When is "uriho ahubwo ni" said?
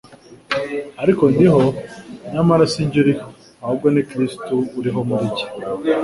3.03-4.01